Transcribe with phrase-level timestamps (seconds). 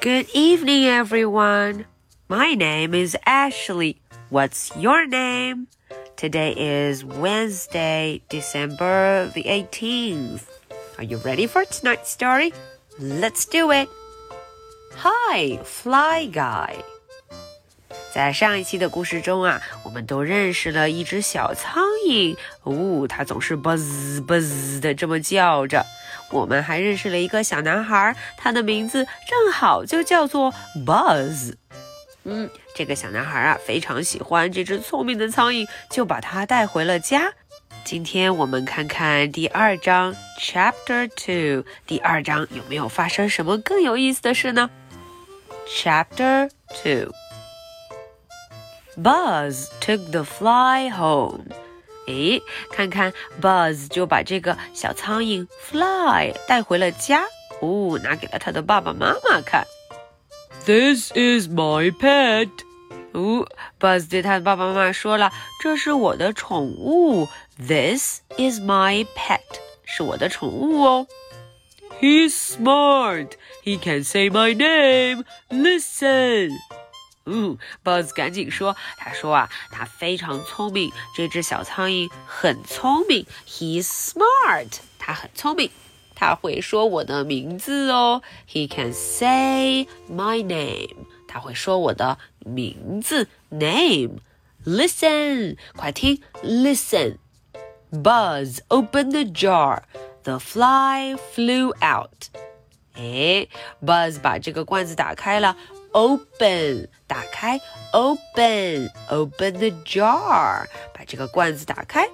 [0.00, 1.86] Good evening, everyone.
[2.28, 4.00] My name is Ashley.
[4.30, 5.68] What's your name?
[6.16, 10.42] Today is Wednesday, December the 18th.
[10.98, 12.52] Are you ready for tonight's story?
[12.98, 13.88] Let's do it.
[14.96, 16.76] Hi, Fly Guy.
[18.12, 22.34] 在上一期的故事中啊，我们都认识了一只小苍蝇。
[22.62, 25.84] 哦，它总是 buzz buzz 的这么叫着。
[26.31, 30.53] 我们还认识了一个小男孩，他的名字正好就叫做
[30.85, 31.53] Buzz。
[32.23, 37.33] 嗯，这个小男孩啊，非常喜欢这只聪明的苍蝇，就把它带回了家。
[37.83, 41.65] 今天我们看看第二章 Chapter Two。
[41.87, 44.69] 第二章有没有发生什么更有意思的事呢
[45.67, 47.11] ？Chapter Two。
[48.95, 51.45] Buzz took the fly home.
[52.10, 52.40] 诶，
[52.70, 57.24] 看看 Buzz 就把这个小苍蝇 Fly 带回了家，
[57.60, 59.66] 哦，拿给了他的爸爸妈妈看。
[60.64, 62.48] This is my pet.
[63.12, 63.48] 哦，
[63.80, 67.28] Buzz 对他的爸爸妈妈说了：“这是我的宠物。
[67.58, 69.40] This is my pet，
[69.84, 71.06] 是我的宠物哦。”
[71.98, 73.30] He's smart.
[73.64, 75.24] He can say my name.
[75.48, 76.50] Listen.
[77.25, 83.25] 嗯，Buzz 赶紧说：“他说啊，他非常聪明，这只小苍蝇很聪明。
[83.47, 85.69] He's smart，他很聪明，
[86.15, 88.23] 他会说我的名字哦。
[88.49, 94.19] He can say my name，他会说我的名字 name。
[94.65, 97.17] Listen，快听，Listen。
[97.91, 99.83] Buzz opened the jar.
[100.23, 102.29] The fly flew out.
[102.93, 103.47] 哎
[103.83, 105.57] ，Buzz 把这个罐子打开了。
[105.92, 107.60] open 打开，
[107.92, 112.08] open open the jar，把这个罐子打开，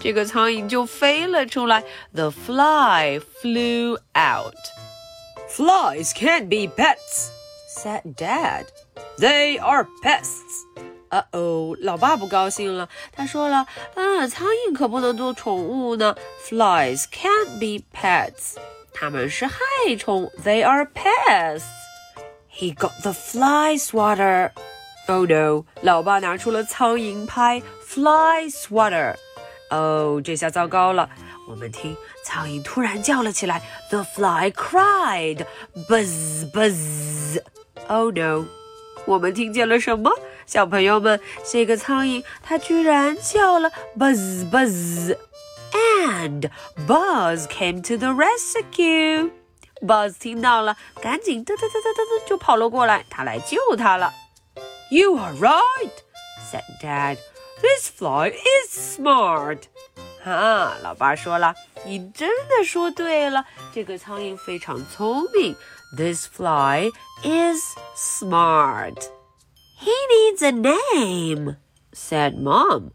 [0.00, 1.84] 这个苍蝇就飞了出来。
[2.12, 4.56] The fly flew out.
[5.48, 7.30] Flies can't be pets,
[7.74, 8.66] said Dad.
[9.18, 10.66] They are pests.
[11.10, 12.88] 呃哦，老爸不高兴了。
[13.12, 16.14] 他说了：“啊，苍蝇可不能做宠物呢。
[16.46, 18.56] Flies can't be pets，
[18.92, 19.56] 它们是害
[19.98, 20.30] 虫。
[20.44, 21.64] They are pests。”
[22.52, 24.50] He got the fly swatter.
[25.06, 25.64] Oh no！
[25.82, 29.14] 老爸拿出了苍蝇拍，fly swatter。
[29.70, 31.08] 哦，这下糟糕了。
[31.48, 33.62] 我们听，苍蝇突然叫了起来。
[33.90, 35.46] The fly cried,
[35.88, 37.40] buzz buzz.
[37.88, 38.46] Oh no！
[39.06, 40.10] 我们听见了什么？
[40.44, 46.50] 小朋友们，这个苍蝇它居然叫了 buzz buzz。And
[46.86, 49.30] Buzz came to the rescue.
[49.85, 54.13] Buzz 听到了，赶紧嘚嘚嘚嘚嘚就跑了过来，他来救他了。
[54.89, 55.91] You are right,
[56.49, 57.17] said Dad.
[57.61, 59.63] This fly is smart.
[60.23, 61.53] 哈，老爸说了，
[61.85, 65.55] 你真的说对了，这个苍蝇非常聪明。
[65.97, 66.89] This fly
[67.23, 67.61] is
[67.95, 68.95] smart.
[69.79, 71.57] He needs a name,
[71.93, 72.91] said Mom.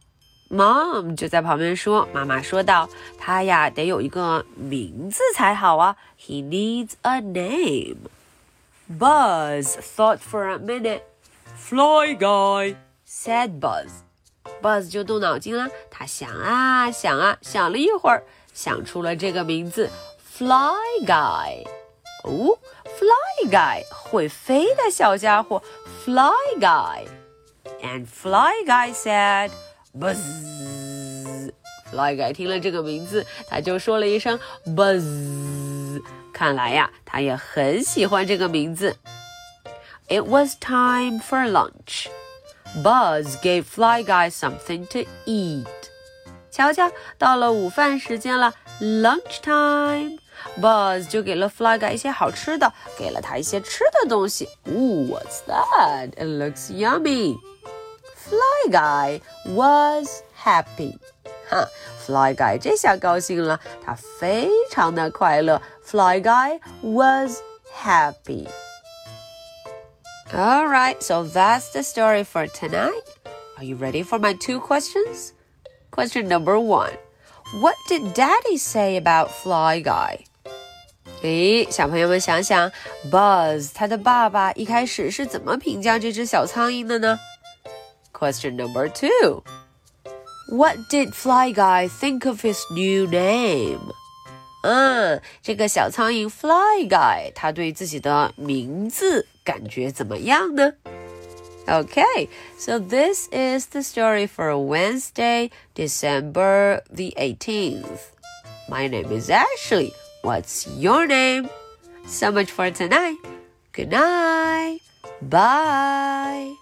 [0.51, 2.89] Mom 就在旁边说，妈妈说道
[3.19, 5.97] ：“他呀得有一个名字才好啊。
[6.19, 8.09] He needs a name.”
[8.91, 11.03] Buzz thought for a minute.
[11.55, 12.77] Fly guy,
[13.07, 13.91] said Buzz.
[14.63, 18.23] Buzz 就动脑筋了，他想啊想啊，想了一会儿，
[18.55, 19.91] 想出了这个名字
[20.39, 21.67] ：Fly Guy。
[22.25, 25.63] 哦，Fly Guy 会飞的小家伙
[26.05, 27.07] ，Fly Guy。
[27.83, 29.51] And Fly Guy said.
[29.95, 31.53] Buzz。
[31.91, 36.03] Fly Guy 听了这个名字，他就说了一声 Buzz。
[36.33, 38.97] 看来呀，他也很喜欢这个名字。
[40.09, 42.09] It was time for lunch.
[42.83, 45.67] Buzz gave Fly Guy something to eat.
[46.51, 50.19] 瞧瞧，到了午饭时间了，lunch time。
[50.61, 54.49] Buzz 就给了 Fly Guy 一些好吃的，给了他一些吃的东西。
[54.67, 56.11] Ooh, what's that?
[56.17, 57.39] It looks yummy.
[58.28, 59.22] Fly Guy
[59.54, 60.98] was happy.
[61.50, 61.68] 哈，
[62.06, 65.62] Fly Guy 这下高兴了，他非常的快乐。
[65.86, 67.42] Fly Guy was
[67.84, 68.48] happy.
[70.34, 73.04] All right, so that's the story for tonight.
[73.58, 75.34] Are you ready for my two questions?
[75.92, 76.94] Question number one
[77.62, 80.26] What did Daddy say about Fly Guy?
[81.22, 82.72] 诶，小朋友们想想，
[83.12, 87.20] Buzz 他的爸爸一开始是怎么评价这只小苍蝇的呢
[88.18, 89.44] ？Question number two.
[90.50, 93.80] What did Fly Guy think of his new name?
[94.64, 100.74] 嗯，这个小苍蝇 Fly Guy，他对自己的名字感觉怎么样呢？
[101.66, 102.28] Okay,
[102.58, 108.12] so this is the story for Wednesday, December the 18th.
[108.70, 109.94] My name is Ashley.
[110.24, 111.50] What's your name?
[112.06, 113.18] So much for tonight.
[113.74, 114.80] Good night.
[115.22, 116.54] Bye.